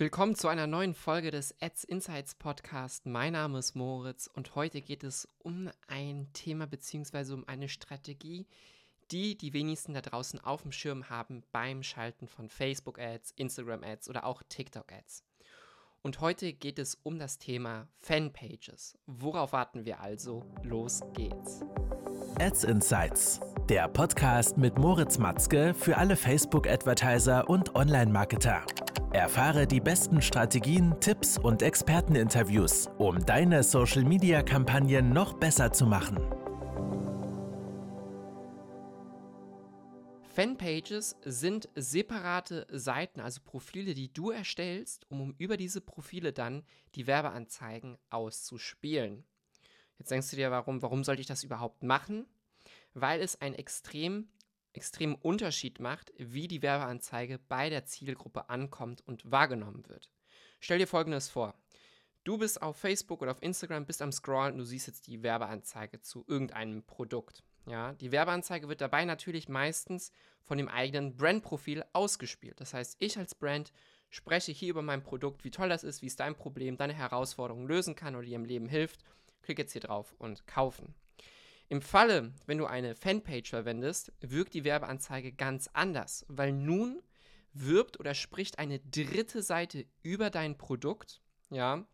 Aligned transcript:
Willkommen 0.00 0.34
zu 0.34 0.48
einer 0.48 0.66
neuen 0.66 0.94
Folge 0.94 1.30
des 1.30 1.54
Ads 1.60 1.84
Insights 1.84 2.34
Podcast. 2.34 3.04
Mein 3.04 3.34
Name 3.34 3.58
ist 3.58 3.74
Moritz 3.74 4.30
und 4.32 4.54
heute 4.54 4.80
geht 4.80 5.04
es 5.04 5.28
um 5.40 5.68
ein 5.88 6.26
Thema 6.32 6.66
bzw. 6.66 7.34
um 7.34 7.46
eine 7.46 7.68
Strategie, 7.68 8.46
die 9.10 9.36
die 9.36 9.52
wenigsten 9.52 9.92
da 9.92 10.00
draußen 10.00 10.40
auf 10.40 10.62
dem 10.62 10.72
Schirm 10.72 11.10
haben 11.10 11.42
beim 11.52 11.82
Schalten 11.82 12.28
von 12.28 12.48
Facebook 12.48 12.98
Ads, 12.98 13.32
Instagram 13.32 13.84
Ads 13.84 14.08
oder 14.08 14.24
auch 14.24 14.42
TikTok 14.48 14.90
Ads. 14.90 15.22
Und 16.00 16.22
heute 16.22 16.54
geht 16.54 16.78
es 16.78 16.94
um 17.02 17.18
das 17.18 17.36
Thema 17.36 17.86
Fanpages. 17.98 18.96
Worauf 19.04 19.52
warten 19.52 19.84
wir 19.84 20.00
also? 20.00 20.46
Los 20.62 21.02
geht's. 21.12 21.60
Ads 22.38 22.64
Insights, 22.64 23.38
der 23.68 23.86
Podcast 23.86 24.56
mit 24.56 24.78
Moritz 24.78 25.18
Matzke 25.18 25.74
für 25.74 25.98
alle 25.98 26.16
Facebook-Advertiser 26.16 27.50
und 27.50 27.74
Online-Marketer. 27.74 28.64
Erfahre 29.12 29.66
die 29.66 29.80
besten 29.80 30.22
Strategien, 30.22 30.94
Tipps 31.00 31.36
und 31.36 31.62
Experteninterviews, 31.62 32.88
um 32.98 33.18
deine 33.18 33.64
Social-Media-Kampagnen 33.64 35.12
noch 35.12 35.32
besser 35.32 35.72
zu 35.72 35.84
machen. 35.84 36.18
Fanpages 40.22 41.16
sind 41.24 41.68
separate 41.74 42.68
Seiten, 42.70 43.18
also 43.18 43.40
Profile, 43.44 43.94
die 43.94 44.12
du 44.12 44.30
erstellst, 44.30 45.10
um 45.10 45.34
über 45.38 45.56
diese 45.56 45.80
Profile 45.80 46.32
dann 46.32 46.62
die 46.94 47.08
Werbeanzeigen 47.08 47.98
auszuspielen. 48.10 49.24
Jetzt 49.98 50.12
denkst 50.12 50.30
du 50.30 50.36
dir, 50.36 50.52
warum, 50.52 50.82
warum 50.82 51.02
sollte 51.02 51.20
ich 51.20 51.26
das 51.26 51.42
überhaupt 51.42 51.82
machen? 51.82 52.26
Weil 52.94 53.20
es 53.22 53.40
einen 53.40 53.56
extrem 53.56 54.28
extremen 54.72 55.14
Unterschied 55.16 55.80
macht, 55.80 56.12
wie 56.16 56.48
die 56.48 56.62
Werbeanzeige 56.62 57.38
bei 57.48 57.70
der 57.70 57.84
Zielgruppe 57.84 58.48
ankommt 58.48 59.00
und 59.06 59.30
wahrgenommen 59.30 59.88
wird. 59.88 60.10
Stell 60.60 60.78
dir 60.78 60.86
folgendes 60.86 61.28
vor. 61.28 61.54
Du 62.24 62.36
bist 62.36 62.60
auf 62.60 62.76
Facebook 62.76 63.22
oder 63.22 63.30
auf 63.30 63.42
Instagram, 63.42 63.86
bist 63.86 64.02
am 64.02 64.12
Scrollen 64.12 64.52
und 64.52 64.58
du 64.58 64.64
siehst 64.64 64.86
jetzt 64.86 65.06
die 65.06 65.22
Werbeanzeige 65.22 66.00
zu 66.00 66.24
irgendeinem 66.28 66.82
Produkt. 66.82 67.42
Ja, 67.66 67.92
die 67.94 68.12
Werbeanzeige 68.12 68.68
wird 68.68 68.80
dabei 68.80 69.04
natürlich 69.04 69.48
meistens 69.48 70.12
von 70.42 70.58
dem 70.58 70.68
eigenen 70.68 71.16
Brandprofil 71.16 71.84
ausgespielt. 71.92 72.60
Das 72.60 72.74
heißt, 72.74 72.96
ich 72.98 73.18
als 73.18 73.34
Brand 73.34 73.72
spreche 74.10 74.52
hier 74.52 74.70
über 74.70 74.82
mein 74.82 75.02
Produkt, 75.02 75.44
wie 75.44 75.50
toll 75.50 75.68
das 75.68 75.84
ist, 75.84 76.02
wie 76.02 76.06
es 76.06 76.16
dein 76.16 76.34
Problem, 76.34 76.76
deine 76.76 76.94
Herausforderung 76.94 77.66
lösen 77.66 77.94
kann 77.94 78.16
oder 78.16 78.26
dir 78.26 78.36
im 78.36 78.44
Leben 78.44 78.68
hilft. 78.68 79.04
Klick 79.42 79.58
jetzt 79.58 79.72
hier 79.72 79.82
drauf 79.82 80.14
und 80.18 80.46
kaufen. 80.46 80.94
Im 81.70 81.82
Falle, 81.82 82.32
wenn 82.46 82.58
du 82.58 82.66
eine 82.66 82.96
Fanpage 82.96 83.50
verwendest, 83.50 84.12
wirkt 84.18 84.54
die 84.54 84.64
Werbeanzeige 84.64 85.32
ganz 85.32 85.70
anders, 85.72 86.26
weil 86.26 86.50
nun 86.50 87.00
wirbt 87.52 88.00
oder 88.00 88.12
spricht 88.14 88.58
eine 88.58 88.80
dritte 88.80 89.40
Seite 89.40 89.86
über 90.02 90.30
dein 90.30 90.58
Produkt, 90.58 91.22
ja, 91.48 91.86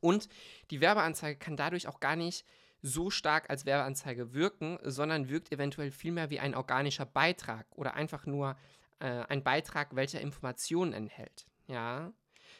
und 0.00 0.30
die 0.70 0.80
Werbeanzeige 0.80 1.38
kann 1.38 1.58
dadurch 1.58 1.86
auch 1.86 2.00
gar 2.00 2.16
nicht 2.16 2.46
so 2.80 3.10
stark 3.10 3.50
als 3.50 3.66
Werbeanzeige 3.66 4.32
wirken, 4.32 4.78
sondern 4.84 5.28
wirkt 5.28 5.52
eventuell 5.52 5.90
vielmehr 5.90 6.30
wie 6.30 6.40
ein 6.40 6.54
organischer 6.54 7.04
Beitrag 7.04 7.66
oder 7.76 7.92
einfach 7.92 8.24
nur 8.24 8.56
äh, 9.00 9.24
ein 9.28 9.44
Beitrag, 9.44 9.94
welcher 9.94 10.22
Informationen 10.22 10.94
enthält. 10.94 11.46
Ja, 11.66 12.10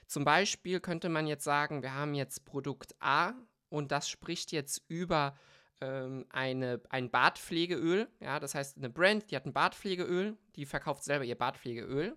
zum 0.07 0.27
Beispiel 0.27 0.81
könnte 0.81 1.09
man 1.09 1.27
jetzt 1.27 1.45
sagen, 1.45 1.83
wir 1.83 1.95
haben 1.95 2.13
jetzt 2.13 2.45
Produkt 2.45 2.95
A 3.01 3.33
und 3.71 3.93
das 3.93 4.11
spricht 4.11 4.53
jetzt 4.53 4.85
über 4.89 5.35
ähm, 5.81 6.27
eine, 6.31 6.81
ein 6.91 7.11
Bartpflegeöl. 7.11 8.09
Ja, 8.21 8.41
das 8.41 8.55
heißt, 8.55 8.77
eine 8.77 8.91
Brand, 8.91 9.31
die 9.31 9.37
hat 9.37 9.47
ein 9.47 9.53
Bartpflegeöl, 9.53 10.37
die 10.57 10.67
verkauft 10.67 11.05
selber 11.05 11.25
ihr 11.25 11.37
Bartpflegeöl. 11.37 12.17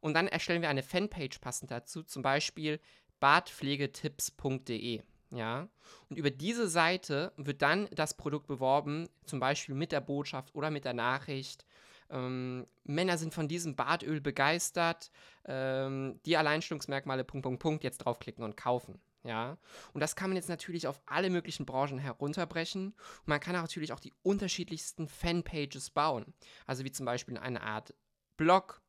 Und 0.00 0.14
dann 0.14 0.28
erstellen 0.28 0.62
wir 0.62 0.68
eine 0.68 0.82
Fanpage 0.82 1.38
passend 1.38 1.70
dazu, 1.70 2.02
zum 2.02 2.22
Beispiel 2.22 2.80
bartpflegetipps.de. 3.20 5.02
Ja, 5.30 5.68
und 6.10 6.18
über 6.18 6.30
diese 6.30 6.68
Seite 6.68 7.32
wird 7.36 7.62
dann 7.62 7.88
das 7.94 8.14
Produkt 8.16 8.48
beworben, 8.48 9.08
zum 9.24 9.40
Beispiel 9.40 9.74
mit 9.74 9.90
der 9.90 10.02
Botschaft 10.02 10.54
oder 10.54 10.70
mit 10.70 10.84
der 10.84 10.92
Nachricht. 10.92 11.64
Ähm, 12.10 12.66
Männer 12.84 13.16
sind 13.16 13.32
von 13.32 13.48
diesem 13.48 13.74
Bartöl 13.74 14.20
begeistert. 14.20 15.10
Ähm, 15.46 16.20
die 16.26 16.36
Alleinstellungsmerkmale, 16.36 17.24
Punkt, 17.24 17.44
Punkt, 17.44 17.62
Punkt, 17.62 17.84
jetzt 17.84 17.98
draufklicken 17.98 18.44
und 18.44 18.58
kaufen. 18.58 19.00
Ja, 19.24 19.56
und 19.92 20.00
das 20.00 20.16
kann 20.16 20.30
man 20.30 20.36
jetzt 20.36 20.48
natürlich 20.48 20.86
auf 20.88 21.00
alle 21.06 21.30
möglichen 21.30 21.64
Branchen 21.64 21.98
herunterbrechen. 21.98 22.88
Und 22.88 23.26
man 23.26 23.40
kann 23.40 23.54
natürlich 23.54 23.92
auch 23.92 24.00
die 24.00 24.12
unterschiedlichsten 24.22 25.06
Fanpages 25.06 25.90
bauen. 25.90 26.34
Also 26.66 26.84
wie 26.84 26.90
zum 26.90 27.06
Beispiel 27.06 27.38
eine 27.38 27.62
Art 27.62 27.94
Blog, 28.36 28.82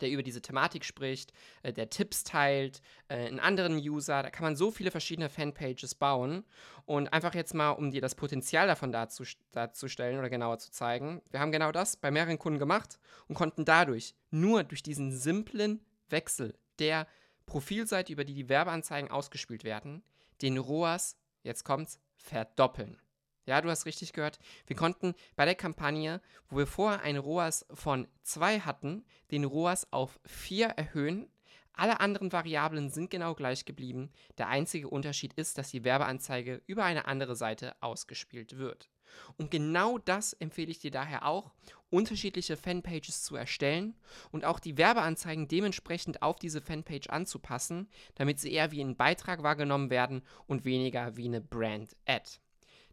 der 0.00 0.10
über 0.10 0.22
diese 0.22 0.42
Thematik 0.42 0.84
spricht, 0.84 1.32
äh, 1.62 1.72
der 1.72 1.90
Tipps 1.90 2.24
teilt, 2.24 2.80
äh, 3.08 3.26
einen 3.26 3.40
anderen 3.40 3.76
User. 3.76 4.22
Da 4.22 4.30
kann 4.30 4.44
man 4.44 4.56
so 4.56 4.70
viele 4.70 4.90
verschiedene 4.90 5.28
Fanpages 5.28 5.94
bauen. 5.94 6.44
Und 6.86 7.12
einfach 7.12 7.34
jetzt 7.34 7.54
mal, 7.54 7.70
um 7.70 7.90
dir 7.90 8.00
das 8.00 8.14
Potenzial 8.14 8.66
davon 8.66 8.92
darzustellen 8.92 10.18
oder 10.18 10.30
genauer 10.30 10.58
zu 10.58 10.70
zeigen. 10.70 11.20
Wir 11.30 11.40
haben 11.40 11.52
genau 11.52 11.72
das 11.72 11.96
bei 11.96 12.10
mehreren 12.10 12.38
Kunden 12.38 12.58
gemacht 12.58 12.98
und 13.28 13.34
konnten 13.34 13.64
dadurch 13.64 14.14
nur 14.30 14.64
durch 14.64 14.82
diesen 14.82 15.12
simplen 15.12 15.84
Wechsel 16.08 16.54
der 16.78 17.06
Profilseite, 17.46 18.12
über 18.12 18.24
die 18.24 18.34
die 18.34 18.48
Werbeanzeigen 18.48 19.10
ausgespielt 19.10 19.64
werden, 19.64 20.02
den 20.42 20.58
ROAS, 20.58 21.16
jetzt 21.42 21.64
kommt's, 21.64 22.00
verdoppeln. 22.16 23.00
Ja, 23.46 23.60
du 23.60 23.70
hast 23.70 23.86
richtig 23.86 24.12
gehört. 24.12 24.40
Wir 24.66 24.74
konnten 24.74 25.14
bei 25.36 25.44
der 25.44 25.54
Kampagne, 25.54 26.20
wo 26.48 26.58
wir 26.58 26.66
vorher 26.66 27.02
einen 27.02 27.18
ROAS 27.18 27.64
von 27.72 28.08
2 28.24 28.60
hatten, 28.60 29.04
den 29.30 29.44
ROAS 29.44 29.92
auf 29.92 30.18
4 30.26 30.66
erhöhen. 30.66 31.30
Alle 31.72 32.00
anderen 32.00 32.32
Variablen 32.32 32.90
sind 32.90 33.10
genau 33.10 33.34
gleich 33.34 33.64
geblieben. 33.64 34.10
Der 34.38 34.48
einzige 34.48 34.88
Unterschied 34.88 35.34
ist, 35.34 35.58
dass 35.58 35.70
die 35.70 35.84
Werbeanzeige 35.84 36.62
über 36.66 36.84
eine 36.84 37.04
andere 37.04 37.36
Seite 37.36 37.76
ausgespielt 37.80 38.58
wird. 38.58 38.88
Und 39.36 39.50
genau 39.50 39.98
das 39.98 40.32
empfehle 40.32 40.70
ich 40.70 40.80
dir 40.80 40.90
daher 40.90 41.24
auch, 41.24 41.52
unterschiedliche 41.90 42.56
Fanpages 42.56 43.22
zu 43.22 43.36
erstellen 43.36 43.94
und 44.30 44.44
auch 44.44 44.58
die 44.58 44.76
Werbeanzeigen 44.76 45.48
dementsprechend 45.48 46.22
auf 46.22 46.38
diese 46.38 46.60
Fanpage 46.60 47.08
anzupassen, 47.08 47.88
damit 48.14 48.40
sie 48.40 48.52
eher 48.52 48.72
wie 48.72 48.80
ein 48.80 48.96
Beitrag 48.96 49.42
wahrgenommen 49.42 49.90
werden 49.90 50.22
und 50.46 50.64
weniger 50.64 51.16
wie 51.16 51.26
eine 51.26 51.40
Brand-Ad. 51.40 52.40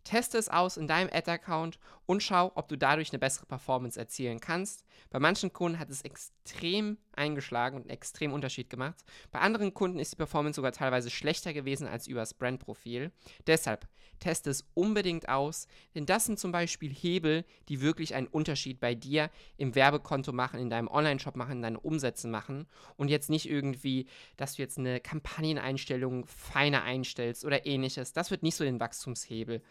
Teste 0.03 0.37
es 0.37 0.49
aus 0.49 0.77
in 0.77 0.87
deinem 0.87 1.09
Ad-Account 1.11 1.79
und 2.05 2.21
schau, 2.21 2.51
ob 2.55 2.67
du 2.67 2.77
dadurch 2.77 3.11
eine 3.11 3.19
bessere 3.19 3.45
Performance 3.45 3.97
erzielen 3.97 4.39
kannst. 4.39 4.83
Bei 5.09 5.19
manchen 5.19 5.53
Kunden 5.53 5.79
hat 5.79 5.89
es 5.89 6.01
extrem 6.01 6.97
eingeschlagen 7.17 7.75
und 7.75 7.83
einen 7.83 7.89
extremen 7.91 8.33
Unterschied 8.33 8.69
gemacht. 8.69 9.03
Bei 9.31 9.39
anderen 9.39 9.73
Kunden 9.73 9.99
ist 9.99 10.13
die 10.13 10.17
Performance 10.17 10.55
sogar 10.55 10.71
teilweise 10.71 11.09
schlechter 11.09 11.53
gewesen 11.53 11.87
als 11.87 12.07
übers 12.07 12.33
Brandprofil. 12.33 13.11
Deshalb 13.47 13.87
teste 14.19 14.49
es 14.49 14.65
unbedingt 14.73 15.27
aus, 15.27 15.67
denn 15.95 16.05
das 16.05 16.25
sind 16.25 16.39
zum 16.39 16.51
Beispiel 16.51 16.91
Hebel, 16.93 17.43
die 17.67 17.81
wirklich 17.81 18.15
einen 18.15 18.27
Unterschied 18.27 18.79
bei 18.79 18.95
dir 18.95 19.29
im 19.57 19.75
Werbekonto 19.75 20.31
machen, 20.31 20.59
in 20.59 20.69
deinem 20.69 20.87
Online-Shop 20.87 21.35
machen, 21.35 21.53
in 21.53 21.61
deinen 21.61 21.75
Umsätzen 21.75 22.31
machen 22.31 22.67
und 22.95 23.09
jetzt 23.09 23.29
nicht 23.29 23.49
irgendwie, 23.49 24.07
dass 24.37 24.55
du 24.55 24.61
jetzt 24.61 24.77
eine 24.77 24.99
Kampagneneinstellung 24.99 26.25
feiner 26.27 26.83
einstellst 26.83 27.43
oder 27.43 27.65
ähnliches. 27.65 28.13
Das 28.13 28.31
wird 28.31 28.43
nicht 28.43 28.55
so 28.55 28.63
den 28.63 28.79
Wachstumshebel 28.79 29.61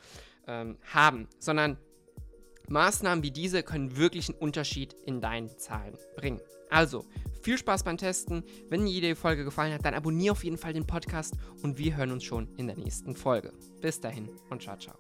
ähm, 0.47 0.79
haben, 0.93 1.29
sondern 1.39 1.79
Maßnahmen 2.69 3.23
wie 3.23 3.31
diese 3.31 3.63
können 3.63 3.97
wirklich 3.97 4.29
einen 4.29 4.39
Unterschied 4.39 4.95
in 5.05 5.21
deinen 5.21 5.49
Zahlen 5.59 5.97
bringen. 6.17 6.41
Also, 6.71 7.05
viel 7.43 7.59
Spaß 7.59 7.85
beim 7.85 7.97
Testen. 7.97 8.45
Wenn 8.69 8.87
dir 8.87 9.01
die 9.01 9.15
Folge 9.15 9.45
gefallen 9.45 9.73
hat, 9.73 9.85
dann 9.85 9.95
abonniere 9.95 10.33
auf 10.33 10.45
jeden 10.45 10.59
Fall 10.59 10.73
den 10.73 10.87
Podcast 10.87 11.35
und 11.63 11.79
wir 11.79 11.97
hören 11.97 12.13
uns 12.13 12.25
schon 12.25 12.49
in 12.57 12.67
der 12.67 12.77
nächsten 12.77 13.15
Folge. 13.17 13.53
Bis 13.81 14.01
dahin 14.01 14.29
und 14.51 14.63
ciao, 14.63 14.77
ciao. 14.77 14.97